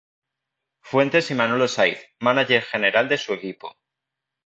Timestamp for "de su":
3.07-3.33